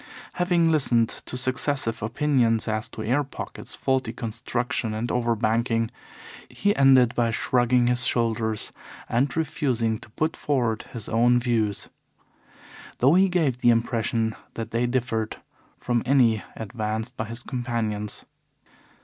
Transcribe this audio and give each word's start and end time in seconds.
Having 0.33 0.71
listened 0.71 1.09
to 1.09 1.37
successive 1.37 2.01
opinions 2.01 2.67
as 2.67 2.89
to 2.89 3.03
air 3.03 3.23
pockets, 3.23 3.75
faulty 3.75 4.11
construction, 4.11 4.95
and 4.95 5.11
over 5.11 5.35
banking, 5.35 5.91
he 6.49 6.75
ended 6.75 7.13
by 7.13 7.29
shrugging 7.29 7.85
his 7.85 8.07
shoulders 8.07 8.71
and 9.07 9.37
refusing 9.37 9.99
to 9.99 10.09
put 10.09 10.35
forward 10.35 10.85
his 10.91 11.07
own 11.07 11.37
views, 11.39 11.87
though 12.97 13.13
he 13.13 13.29
gave 13.29 13.59
the 13.59 13.69
impression 13.69 14.35
that 14.55 14.71
they 14.71 14.87
differed 14.87 15.37
from 15.77 16.01
any 16.03 16.41
advanced 16.55 17.15
by 17.15 17.25
his 17.25 17.43
companions. 17.43 18.25